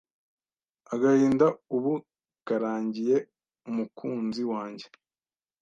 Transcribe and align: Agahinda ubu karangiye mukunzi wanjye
Agahinda 0.93 1.45
ubu 1.75 1.93
karangiye 2.47 3.17
mukunzi 3.75 4.41
wanjye 4.51 4.85